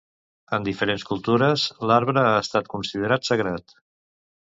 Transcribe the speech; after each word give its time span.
En 0.57 0.63
diferents 0.67 1.05
cultures 1.09 1.67
l'arbre 1.91 2.25
ha 2.33 2.43
estat 2.47 2.75
considerat 2.75 3.33
sagrat. 3.33 3.81